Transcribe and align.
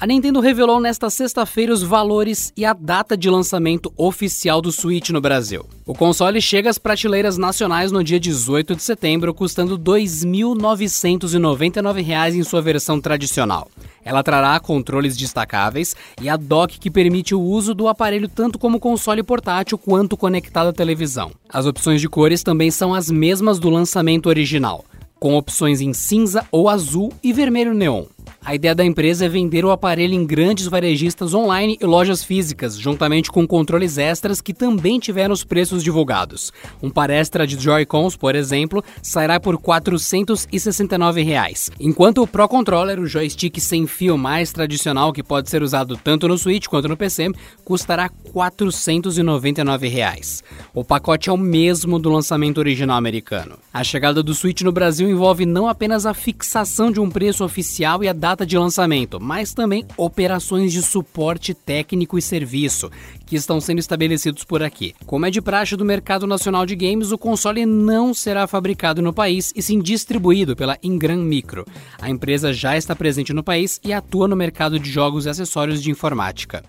A 0.00 0.06
Nintendo 0.06 0.38
revelou 0.38 0.78
nesta 0.78 1.10
sexta-feira 1.10 1.72
os 1.72 1.82
valores 1.82 2.52
e 2.56 2.64
a 2.64 2.72
data 2.72 3.16
de 3.16 3.28
lançamento 3.28 3.92
oficial 3.96 4.62
do 4.62 4.70
Switch 4.70 5.10
no 5.10 5.20
Brasil. 5.20 5.66
O 5.84 5.92
console 5.92 6.40
chega 6.40 6.70
às 6.70 6.78
prateleiras 6.78 7.36
nacionais 7.36 7.90
no 7.90 8.04
dia 8.04 8.20
18 8.20 8.76
de 8.76 8.82
setembro, 8.84 9.34
custando 9.34 9.74
R$ 9.74 9.82
2.999 9.82 12.36
em 12.36 12.44
sua 12.44 12.62
versão 12.62 13.00
tradicional. 13.00 13.68
Ela 14.04 14.22
trará 14.22 14.60
controles 14.60 15.16
destacáveis 15.16 15.96
e 16.22 16.28
a 16.28 16.36
dock 16.36 16.78
que 16.78 16.92
permite 16.92 17.34
o 17.34 17.40
uso 17.40 17.74
do 17.74 17.88
aparelho 17.88 18.28
tanto 18.28 18.56
como 18.56 18.78
console 18.78 19.24
portátil 19.24 19.76
quanto 19.76 20.16
conectado 20.16 20.68
à 20.68 20.72
televisão. 20.72 21.32
As 21.48 21.66
opções 21.66 22.00
de 22.00 22.08
cores 22.08 22.44
também 22.44 22.70
são 22.70 22.94
as 22.94 23.10
mesmas 23.10 23.58
do 23.58 23.68
lançamento 23.68 24.28
original, 24.28 24.84
com 25.18 25.34
opções 25.34 25.80
em 25.80 25.92
cinza 25.92 26.46
ou 26.52 26.68
azul 26.68 27.12
e 27.20 27.32
vermelho 27.32 27.74
neon. 27.74 28.04
A 28.44 28.54
ideia 28.54 28.74
da 28.74 28.84
empresa 28.84 29.26
é 29.26 29.28
vender 29.28 29.64
o 29.64 29.70
aparelho 29.70 30.14
em 30.14 30.24
grandes 30.24 30.66
varejistas 30.68 31.34
online 31.34 31.76
e 31.80 31.84
lojas 31.84 32.24
físicas, 32.24 32.78
juntamente 32.78 33.30
com 33.30 33.46
controles 33.46 33.98
extras 33.98 34.40
que 34.40 34.54
também 34.54 34.98
tiveram 34.98 35.34
os 35.34 35.44
preços 35.44 35.82
divulgados. 35.82 36.52
Um 36.82 36.88
par 36.88 37.10
extra 37.10 37.46
de 37.46 37.60
Joy-Cons, 37.60 38.16
por 38.16 38.34
exemplo, 38.34 38.82
sairá 39.02 39.38
por 39.38 39.58
469 39.58 41.22
reais, 41.22 41.70
enquanto 41.78 42.22
o 42.22 42.26
Pro 42.26 42.48
Controller, 42.48 42.98
o 43.00 43.06
joystick 43.06 43.60
sem 43.60 43.86
fio 43.86 44.16
mais 44.16 44.52
tradicional 44.52 45.12
que 45.12 45.22
pode 45.22 45.50
ser 45.50 45.62
usado 45.62 45.96
tanto 45.96 46.26
no 46.26 46.38
Switch 46.38 46.68
quanto 46.68 46.88
no 46.88 46.96
PC, 46.96 47.30
custará 47.64 48.08
499 48.32 49.88
reais. 49.88 50.42
O 50.72 50.84
pacote 50.84 51.28
é 51.28 51.32
o 51.32 51.36
mesmo 51.36 51.98
do 51.98 52.08
lançamento 52.08 52.58
original 52.58 52.96
americano. 52.96 53.58
A 53.74 53.84
chegada 53.84 54.22
do 54.22 54.34
Switch 54.34 54.62
no 54.62 54.72
Brasil 54.72 55.10
envolve 55.10 55.44
não 55.44 55.68
apenas 55.68 56.06
a 56.06 56.14
fixação 56.14 56.90
de 56.90 57.00
um 57.00 57.10
preço 57.10 57.44
oficial 57.44 58.02
e 58.02 58.08
a 58.08 58.12
data 58.28 58.44
de 58.44 58.58
lançamento, 58.58 59.18
mas 59.18 59.54
também 59.54 59.86
operações 59.96 60.70
de 60.70 60.82
suporte 60.82 61.54
técnico 61.54 62.18
e 62.18 62.22
serviço 62.22 62.90
que 63.24 63.36
estão 63.36 63.58
sendo 63.58 63.78
estabelecidos 63.78 64.44
por 64.44 64.62
aqui. 64.62 64.94
Como 65.06 65.24
é 65.24 65.30
de 65.30 65.40
praxe 65.40 65.76
do 65.76 65.84
mercado 65.84 66.26
nacional 66.26 66.66
de 66.66 66.76
games, 66.76 67.10
o 67.10 67.16
console 67.16 67.64
não 67.64 68.12
será 68.12 68.46
fabricado 68.46 69.00
no 69.00 69.14
país 69.14 69.50
e 69.56 69.62
sim 69.62 69.80
distribuído 69.80 70.54
pela 70.54 70.76
Ingram 70.82 71.22
Micro. 71.22 71.64
A 71.98 72.10
empresa 72.10 72.52
já 72.52 72.76
está 72.76 72.94
presente 72.94 73.32
no 73.32 73.42
país 73.42 73.80
e 73.82 73.94
atua 73.94 74.28
no 74.28 74.36
mercado 74.36 74.78
de 74.78 74.90
jogos 74.90 75.24
e 75.24 75.30
acessórios 75.30 75.82
de 75.82 75.90
informática. 75.90 76.62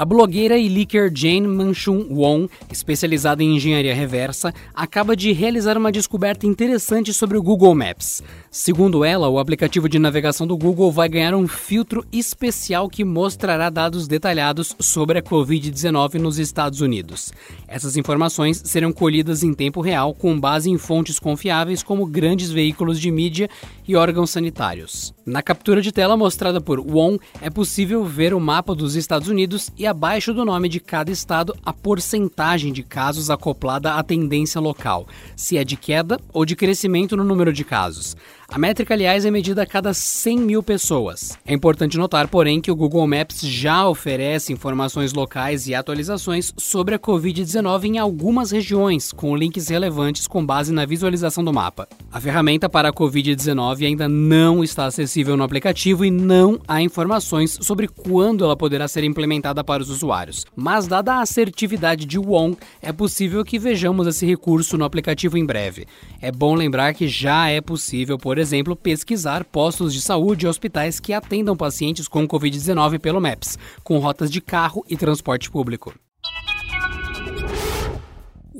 A 0.00 0.04
blogueira 0.06 0.56
e 0.56 0.66
leaker 0.66 1.12
Jane 1.14 1.46
Manchun 1.46 2.06
Wong, 2.08 2.48
especializada 2.72 3.42
em 3.42 3.56
engenharia 3.56 3.94
reversa, 3.94 4.50
acaba 4.74 5.14
de 5.14 5.30
realizar 5.30 5.76
uma 5.76 5.92
descoberta 5.92 6.46
interessante 6.46 7.12
sobre 7.12 7.36
o 7.36 7.42
Google 7.42 7.74
Maps. 7.74 8.22
Segundo 8.50 9.04
ela, 9.04 9.28
o 9.28 9.38
aplicativo 9.38 9.90
de 9.90 9.98
navegação 9.98 10.46
do 10.46 10.56
Google 10.56 10.90
vai 10.90 11.06
ganhar 11.06 11.34
um 11.34 11.46
filtro 11.46 12.02
especial 12.10 12.88
que 12.88 13.04
mostrará 13.04 13.68
dados 13.68 14.08
detalhados 14.08 14.74
sobre 14.80 15.18
a 15.18 15.22
Covid-19 15.22 16.14
nos 16.14 16.38
Estados 16.38 16.80
Unidos. 16.80 17.30
Essas 17.68 17.94
informações 17.94 18.62
serão 18.64 18.94
colhidas 18.94 19.42
em 19.42 19.52
tempo 19.52 19.82
real 19.82 20.14
com 20.14 20.40
base 20.40 20.70
em 20.70 20.78
fontes 20.78 21.18
confiáveis 21.18 21.82
como 21.82 22.06
grandes 22.06 22.50
veículos 22.50 22.98
de 22.98 23.10
mídia 23.10 23.50
e 23.86 23.94
órgãos 23.94 24.30
sanitários. 24.30 25.12
Na 25.30 25.42
captura 25.42 25.80
de 25.80 25.92
tela 25.92 26.16
mostrada 26.16 26.60
por 26.60 26.80
Wong, 26.80 27.20
é 27.40 27.48
possível 27.48 28.04
ver 28.04 28.34
o 28.34 28.40
mapa 28.40 28.74
dos 28.74 28.96
Estados 28.96 29.28
Unidos 29.28 29.70
e 29.78 29.86
abaixo 29.86 30.34
do 30.34 30.44
nome 30.44 30.68
de 30.68 30.80
cada 30.80 31.12
estado 31.12 31.54
a 31.64 31.72
porcentagem 31.72 32.72
de 32.72 32.82
casos 32.82 33.30
acoplada 33.30 33.94
à 33.94 34.02
tendência 34.02 34.60
local, 34.60 35.06
se 35.36 35.56
é 35.56 35.62
de 35.62 35.76
queda 35.76 36.18
ou 36.32 36.44
de 36.44 36.56
crescimento 36.56 37.16
no 37.16 37.22
número 37.22 37.52
de 37.52 37.62
casos. 37.62 38.16
A 38.52 38.58
métrica, 38.58 38.94
aliás, 38.94 39.24
é 39.24 39.30
medida 39.30 39.62
a 39.62 39.66
cada 39.66 39.94
100 39.94 40.40
mil 40.40 40.60
pessoas. 40.60 41.38
É 41.46 41.54
importante 41.54 41.96
notar, 41.96 42.26
porém, 42.26 42.60
que 42.60 42.68
o 42.68 42.74
Google 42.74 43.06
Maps 43.06 43.42
já 43.42 43.86
oferece 43.86 44.52
informações 44.52 45.12
locais 45.12 45.68
e 45.68 45.74
atualizações 45.74 46.52
sobre 46.56 46.96
a 46.96 46.98
Covid-19 46.98 47.84
em 47.84 47.98
algumas 47.98 48.50
regiões, 48.50 49.12
com 49.12 49.36
links 49.36 49.68
relevantes 49.68 50.26
com 50.26 50.44
base 50.44 50.72
na 50.72 50.84
visualização 50.84 51.44
do 51.44 51.52
mapa. 51.52 51.86
A 52.10 52.20
ferramenta 52.20 52.68
para 52.68 52.88
a 52.88 52.92
Covid-19 52.92 53.86
ainda 53.86 54.08
não 54.08 54.64
está 54.64 54.86
acessível 54.86 55.36
no 55.36 55.44
aplicativo 55.44 56.04
e 56.04 56.10
não 56.10 56.58
há 56.66 56.82
informações 56.82 57.56
sobre 57.60 57.86
quando 57.86 58.42
ela 58.42 58.56
poderá 58.56 58.88
ser 58.88 59.04
implementada 59.04 59.62
para 59.62 59.80
os 59.80 59.90
usuários. 59.90 60.44
Mas, 60.56 60.88
dada 60.88 61.14
a 61.14 61.22
assertividade 61.22 62.04
de 62.04 62.18
Wong, 62.18 62.56
é 62.82 62.92
possível 62.92 63.44
que 63.44 63.60
vejamos 63.60 64.08
esse 64.08 64.26
recurso 64.26 64.76
no 64.76 64.84
aplicativo 64.84 65.38
em 65.38 65.46
breve. 65.46 65.86
É 66.20 66.32
bom 66.32 66.56
lembrar 66.56 66.94
que 66.94 67.06
já 67.06 67.48
é 67.48 67.60
possível, 67.60 68.18
por 68.18 68.39
exemplo, 68.40 68.74
pesquisar 68.74 69.44
postos 69.44 69.94
de 69.94 70.00
saúde 70.00 70.46
e 70.46 70.48
hospitais 70.48 70.98
que 70.98 71.12
atendam 71.12 71.56
pacientes 71.56 72.08
com 72.08 72.26
Covid-19 72.26 72.98
pelo 72.98 73.20
MAPS, 73.20 73.58
com 73.84 73.98
rotas 73.98 74.30
de 74.30 74.40
carro 74.40 74.84
e 74.88 74.96
transporte 74.96 75.50
público. 75.50 75.94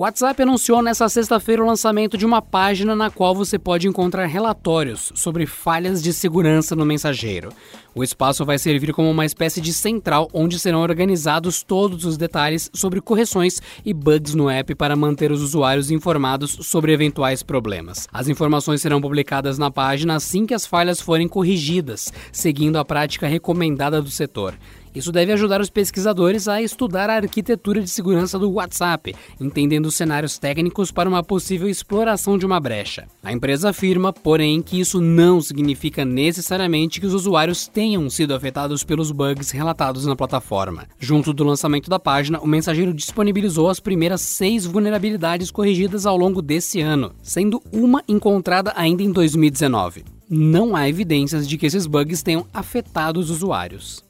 O 0.00 0.02
WhatsApp 0.02 0.42
anunciou 0.42 0.80
nesta 0.80 1.06
sexta-feira 1.10 1.62
o 1.62 1.66
lançamento 1.66 2.16
de 2.16 2.24
uma 2.24 2.40
página 2.40 2.96
na 2.96 3.10
qual 3.10 3.34
você 3.34 3.58
pode 3.58 3.86
encontrar 3.86 4.24
relatórios 4.24 5.12
sobre 5.14 5.44
falhas 5.44 6.02
de 6.02 6.14
segurança 6.14 6.74
no 6.74 6.86
mensageiro. 6.86 7.50
O 7.94 8.02
espaço 8.02 8.42
vai 8.42 8.58
servir 8.58 8.94
como 8.94 9.10
uma 9.10 9.26
espécie 9.26 9.60
de 9.60 9.74
central 9.74 10.26
onde 10.32 10.58
serão 10.58 10.80
organizados 10.80 11.62
todos 11.62 12.06
os 12.06 12.16
detalhes 12.16 12.70
sobre 12.72 12.98
correções 13.02 13.60
e 13.84 13.92
bugs 13.92 14.34
no 14.34 14.48
app 14.48 14.74
para 14.74 14.96
manter 14.96 15.30
os 15.30 15.42
usuários 15.42 15.90
informados 15.90 16.56
sobre 16.62 16.94
eventuais 16.94 17.42
problemas. 17.42 18.08
As 18.10 18.26
informações 18.26 18.80
serão 18.80 19.02
publicadas 19.02 19.58
na 19.58 19.70
página 19.70 20.14
assim 20.14 20.46
que 20.46 20.54
as 20.54 20.64
falhas 20.64 20.98
forem 20.98 21.28
corrigidas, 21.28 22.10
seguindo 22.32 22.78
a 22.78 22.86
prática 22.86 23.28
recomendada 23.28 24.00
do 24.00 24.10
setor. 24.10 24.54
Isso 24.94 25.12
deve 25.12 25.32
ajudar 25.32 25.60
os 25.60 25.70
pesquisadores 25.70 26.48
a 26.48 26.60
estudar 26.60 27.08
a 27.08 27.16
arquitetura 27.16 27.80
de 27.80 27.88
segurança 27.88 28.38
do 28.38 28.50
WhatsApp, 28.50 29.14
entendendo 29.40 29.86
os 29.86 29.94
cenários 29.94 30.38
técnicos 30.38 30.90
para 30.90 31.08
uma 31.08 31.22
possível 31.22 31.68
exploração 31.68 32.36
de 32.36 32.44
uma 32.44 32.58
brecha. 32.58 33.06
A 33.22 33.32
empresa 33.32 33.70
afirma, 33.70 34.12
porém, 34.12 34.60
que 34.60 34.80
isso 34.80 35.00
não 35.00 35.40
significa 35.40 36.04
necessariamente 36.04 37.00
que 37.00 37.06
os 37.06 37.14
usuários 37.14 37.68
tenham 37.68 38.10
sido 38.10 38.34
afetados 38.34 38.82
pelos 38.82 39.12
bugs 39.12 39.50
relatados 39.50 40.06
na 40.06 40.16
plataforma. 40.16 40.86
Junto 40.98 41.32
do 41.32 41.44
lançamento 41.44 41.88
da 41.88 41.98
página, 41.98 42.40
o 42.40 42.46
mensageiro 42.46 42.92
disponibilizou 42.92 43.68
as 43.68 43.78
primeiras 43.78 44.20
seis 44.20 44.66
vulnerabilidades 44.66 45.50
corrigidas 45.50 46.04
ao 46.06 46.16
longo 46.16 46.42
desse 46.42 46.80
ano, 46.80 47.12
sendo 47.22 47.62
uma 47.72 48.02
encontrada 48.08 48.72
ainda 48.74 49.02
em 49.02 49.12
2019. 49.12 50.04
Não 50.28 50.76
há 50.76 50.88
evidências 50.88 51.48
de 51.48 51.58
que 51.58 51.66
esses 51.66 51.86
bugs 51.86 52.22
tenham 52.22 52.46
afetado 52.52 53.18
os 53.18 53.30
usuários. 53.30 54.09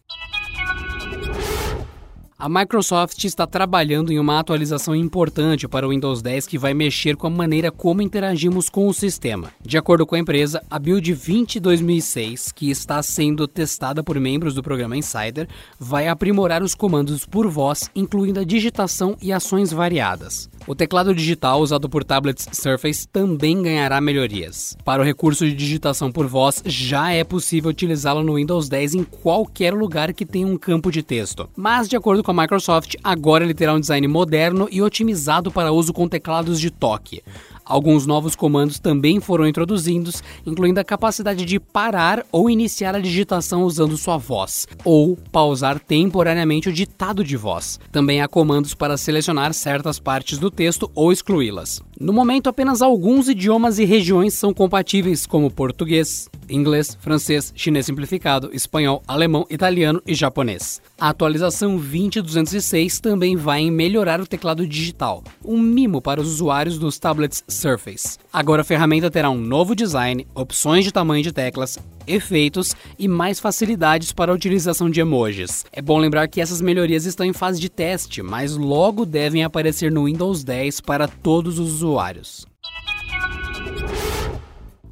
A 2.40 2.48
Microsoft 2.48 3.22
está 3.24 3.46
trabalhando 3.46 4.10
em 4.10 4.18
uma 4.18 4.40
atualização 4.40 4.96
importante 4.96 5.68
para 5.68 5.86
o 5.86 5.90
Windows 5.90 6.22
10 6.22 6.46
que 6.46 6.56
vai 6.56 6.72
mexer 6.72 7.14
com 7.14 7.26
a 7.26 7.30
maneira 7.30 7.70
como 7.70 8.00
interagimos 8.00 8.70
com 8.70 8.88
o 8.88 8.94
sistema. 8.94 9.52
De 9.60 9.76
acordo 9.76 10.06
com 10.06 10.14
a 10.14 10.18
empresa, 10.18 10.64
a 10.70 10.78
Build 10.78 11.12
20 11.12 11.60
2006, 11.60 12.50
que 12.52 12.70
está 12.70 13.02
sendo 13.02 13.46
testada 13.46 14.02
por 14.02 14.18
membros 14.18 14.54
do 14.54 14.62
programa 14.62 14.96
Insider, 14.96 15.46
vai 15.78 16.08
aprimorar 16.08 16.62
os 16.62 16.74
comandos 16.74 17.26
por 17.26 17.46
voz, 17.46 17.90
incluindo 17.94 18.40
a 18.40 18.44
digitação 18.44 19.18
e 19.20 19.34
ações 19.34 19.70
variadas. 19.70 20.48
O 20.70 20.74
teclado 20.76 21.12
digital 21.12 21.60
usado 21.60 21.88
por 21.88 22.04
tablets 22.04 22.46
Surface 22.52 23.08
também 23.08 23.60
ganhará 23.60 24.00
melhorias. 24.00 24.76
Para 24.84 25.02
o 25.02 25.04
recurso 25.04 25.44
de 25.44 25.52
digitação 25.52 26.12
por 26.12 26.28
voz, 26.28 26.62
já 26.64 27.10
é 27.10 27.24
possível 27.24 27.72
utilizá-lo 27.72 28.22
no 28.22 28.36
Windows 28.36 28.68
10 28.68 28.94
em 28.94 29.02
qualquer 29.02 29.74
lugar 29.74 30.12
que 30.12 30.24
tenha 30.24 30.46
um 30.46 30.56
campo 30.56 30.92
de 30.92 31.02
texto. 31.02 31.50
Mas, 31.56 31.88
de 31.88 31.96
acordo 31.96 32.22
com 32.22 32.30
a 32.30 32.42
Microsoft, 32.42 32.94
agora 33.02 33.42
ele 33.42 33.52
terá 33.52 33.74
um 33.74 33.80
design 33.80 34.06
moderno 34.06 34.68
e 34.70 34.80
otimizado 34.80 35.50
para 35.50 35.72
uso 35.72 35.92
com 35.92 36.06
teclados 36.06 36.60
de 36.60 36.70
toque. 36.70 37.20
Alguns 37.70 38.04
novos 38.04 38.34
comandos 38.34 38.80
também 38.80 39.20
foram 39.20 39.46
introduzidos, 39.46 40.24
incluindo 40.44 40.80
a 40.80 40.84
capacidade 40.84 41.44
de 41.44 41.60
parar 41.60 42.26
ou 42.32 42.50
iniciar 42.50 42.96
a 42.96 43.00
digitação 43.00 43.62
usando 43.62 43.96
sua 43.96 44.16
voz, 44.16 44.66
ou 44.84 45.16
pausar 45.30 45.78
temporariamente 45.78 46.68
o 46.68 46.72
ditado 46.72 47.22
de 47.22 47.36
voz. 47.36 47.78
Também 47.92 48.20
há 48.20 48.26
comandos 48.26 48.74
para 48.74 48.96
selecionar 48.96 49.54
certas 49.54 50.00
partes 50.00 50.36
do 50.36 50.50
texto 50.50 50.90
ou 50.96 51.12
excluí-las. 51.12 51.80
No 52.00 52.14
momento, 52.14 52.48
apenas 52.48 52.80
alguns 52.80 53.28
idiomas 53.28 53.78
e 53.78 53.84
regiões 53.84 54.32
são 54.32 54.54
compatíveis, 54.54 55.26
como 55.26 55.50
português, 55.50 56.30
inglês, 56.48 56.96
francês, 56.98 57.52
chinês 57.54 57.84
simplificado, 57.84 58.48
espanhol, 58.54 59.02
alemão, 59.06 59.46
italiano 59.50 60.00
e 60.06 60.14
japonês. 60.14 60.80
A 60.98 61.10
atualização 61.10 61.76
20206 61.76 63.00
também 63.00 63.36
vai 63.36 63.70
melhorar 63.70 64.18
o 64.18 64.26
teclado 64.26 64.66
digital, 64.66 65.22
um 65.44 65.58
mimo 65.58 66.00
para 66.00 66.22
os 66.22 66.26
usuários 66.26 66.78
dos 66.78 66.98
tablets 66.98 67.44
Surface. 67.46 68.16
Agora 68.32 68.62
a 68.62 68.64
ferramenta 68.64 69.10
terá 69.10 69.28
um 69.28 69.38
novo 69.38 69.74
design, 69.74 70.26
opções 70.34 70.86
de 70.86 70.92
tamanho 70.92 71.22
de 71.22 71.32
teclas, 71.32 71.78
efeitos 72.06 72.74
e 72.98 73.06
mais 73.06 73.38
facilidades 73.38 74.12
para 74.12 74.32
a 74.32 74.34
utilização 74.34 74.90
de 74.90 75.00
emojis. 75.00 75.64
É 75.72 75.80
bom 75.80 75.98
lembrar 75.98 76.28
que 76.28 76.40
essas 76.40 76.60
melhorias 76.60 77.04
estão 77.04 77.24
em 77.24 77.32
fase 77.32 77.60
de 77.60 77.68
teste, 77.68 78.22
mas 78.22 78.56
logo 78.56 79.06
devem 79.06 79.44
aparecer 79.44 79.92
no 79.92 80.04
Windows 80.04 80.42
10 80.44 80.80
para 80.80 81.06
todos 81.06 81.58
os 81.58 81.74
usuários. 81.74 82.49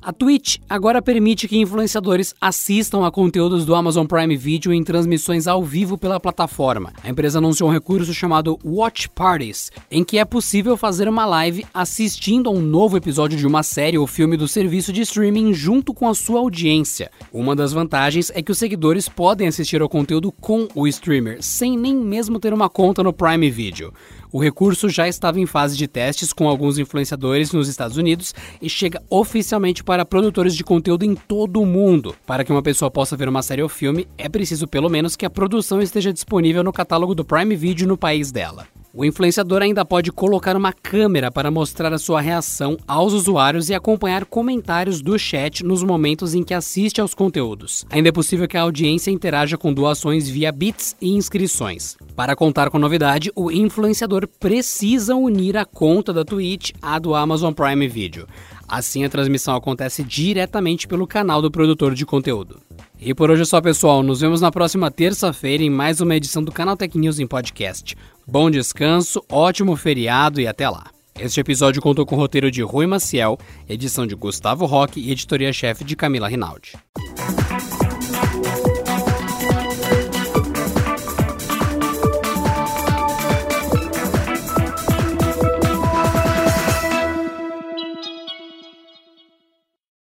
A 0.00 0.12
Twitch 0.12 0.58
agora 0.68 1.02
permite 1.02 1.48
que 1.48 1.58
influenciadores 1.58 2.32
assistam 2.40 3.04
a 3.04 3.10
conteúdos 3.10 3.64
do 3.64 3.74
Amazon 3.74 4.06
Prime 4.06 4.36
Video 4.36 4.72
em 4.72 4.84
transmissões 4.84 5.48
ao 5.48 5.62
vivo 5.62 5.98
pela 5.98 6.20
plataforma. 6.20 6.92
A 7.02 7.10
empresa 7.10 7.38
anunciou 7.38 7.68
um 7.68 7.72
recurso 7.72 8.14
chamado 8.14 8.58
Watch 8.64 9.08
Parties, 9.08 9.72
em 9.90 10.04
que 10.04 10.18
é 10.18 10.24
possível 10.24 10.76
fazer 10.76 11.08
uma 11.08 11.26
live 11.26 11.66
assistindo 11.74 12.48
a 12.48 12.52
um 12.52 12.60
novo 12.60 12.96
episódio 12.96 13.36
de 13.36 13.46
uma 13.46 13.64
série 13.64 13.98
ou 13.98 14.06
filme 14.06 14.36
do 14.36 14.46
serviço 14.46 14.92
de 14.92 15.00
streaming 15.02 15.52
junto 15.52 15.92
com 15.92 16.08
a 16.08 16.14
sua 16.14 16.38
audiência. 16.38 17.10
Uma 17.32 17.56
das 17.56 17.72
vantagens 17.72 18.30
é 18.34 18.40
que 18.40 18.52
os 18.52 18.58
seguidores 18.58 19.08
podem 19.08 19.48
assistir 19.48 19.82
ao 19.82 19.88
conteúdo 19.88 20.30
com 20.30 20.68
o 20.76 20.86
streamer, 20.86 21.42
sem 21.42 21.76
nem 21.76 21.96
mesmo 21.96 22.38
ter 22.38 22.54
uma 22.54 22.68
conta 22.68 23.02
no 23.02 23.12
Prime 23.12 23.50
Video. 23.50 23.92
O 24.30 24.38
recurso 24.38 24.90
já 24.90 25.08
estava 25.08 25.40
em 25.40 25.46
fase 25.46 25.76
de 25.76 25.88
testes 25.88 26.34
com 26.34 26.48
alguns 26.48 26.78
influenciadores 26.78 27.50
nos 27.52 27.66
Estados 27.66 27.96
Unidos 27.96 28.34
e 28.60 28.68
chega 28.68 29.02
oficialmente 29.08 29.82
para 29.82 30.04
produtores 30.04 30.54
de 30.54 30.62
conteúdo 30.62 31.04
em 31.04 31.14
todo 31.14 31.62
o 31.62 31.66
mundo. 31.66 32.14
Para 32.26 32.44
que 32.44 32.52
uma 32.52 32.62
pessoa 32.62 32.90
possa 32.90 33.16
ver 33.16 33.28
uma 33.28 33.42
série 33.42 33.62
ou 33.62 33.68
filme, 33.68 34.06
é 34.18 34.28
preciso 34.28 34.68
pelo 34.68 34.90
menos 34.90 35.16
que 35.16 35.24
a 35.24 35.30
produção 35.30 35.80
esteja 35.80 36.12
disponível 36.12 36.62
no 36.62 36.72
catálogo 36.72 37.14
do 37.14 37.24
Prime 37.24 37.56
Video 37.56 37.88
no 37.88 37.96
país 37.96 38.30
dela. 38.30 38.66
O 38.98 39.04
influenciador 39.04 39.62
ainda 39.62 39.84
pode 39.84 40.10
colocar 40.10 40.56
uma 40.56 40.72
câmera 40.72 41.30
para 41.30 41.52
mostrar 41.52 41.92
a 41.92 41.98
sua 41.98 42.20
reação 42.20 42.76
aos 42.84 43.12
usuários 43.12 43.70
e 43.70 43.74
acompanhar 43.74 44.24
comentários 44.24 45.00
do 45.00 45.16
chat 45.16 45.64
nos 45.64 45.84
momentos 45.84 46.34
em 46.34 46.42
que 46.42 46.52
assiste 46.52 47.00
aos 47.00 47.14
conteúdos. 47.14 47.86
Ainda 47.90 48.08
é 48.08 48.12
possível 48.12 48.48
que 48.48 48.56
a 48.56 48.62
audiência 48.62 49.12
interaja 49.12 49.56
com 49.56 49.72
doações 49.72 50.28
via 50.28 50.50
bits 50.50 50.96
e 51.00 51.10
inscrições. 51.10 51.96
Para 52.16 52.34
contar 52.34 52.70
com 52.70 52.76
a 52.76 52.80
novidade, 52.80 53.30
o 53.36 53.52
influenciador 53.52 54.26
precisa 54.26 55.14
unir 55.14 55.56
a 55.56 55.64
conta 55.64 56.12
da 56.12 56.24
Twitch 56.24 56.72
à 56.82 56.98
do 56.98 57.14
Amazon 57.14 57.52
Prime 57.52 57.86
Video. 57.86 58.26
Assim, 58.66 59.04
a 59.04 59.08
transmissão 59.08 59.54
acontece 59.54 60.02
diretamente 60.02 60.88
pelo 60.88 61.06
canal 61.06 61.40
do 61.40 61.52
produtor 61.52 61.94
de 61.94 62.04
conteúdo. 62.04 62.67
E 63.00 63.14
por 63.14 63.30
hoje 63.30 63.42
é 63.42 63.44
só, 63.44 63.60
pessoal. 63.60 64.02
Nos 64.02 64.20
vemos 64.20 64.40
na 64.40 64.50
próxima 64.50 64.90
terça-feira 64.90 65.62
em 65.62 65.70
mais 65.70 66.00
uma 66.00 66.16
edição 66.16 66.42
do 66.42 66.50
Canal 66.50 66.76
Tech 66.76 66.98
News 66.98 67.20
em 67.20 67.26
podcast. 67.26 67.96
Bom 68.26 68.50
descanso, 68.50 69.24
ótimo 69.30 69.76
feriado 69.76 70.40
e 70.40 70.46
até 70.46 70.68
lá. 70.68 70.86
Este 71.18 71.40
episódio 71.40 71.80
contou 71.80 72.04
com 72.04 72.16
o 72.16 72.18
roteiro 72.18 72.50
de 72.50 72.62
Rui 72.62 72.86
Maciel, 72.86 73.38
edição 73.68 74.06
de 74.06 74.14
Gustavo 74.14 74.66
Roque 74.66 75.00
e 75.00 75.12
editoria-chefe 75.12 75.84
de 75.84 75.96
Camila 75.96 76.28
Rinaldi. 76.28 76.72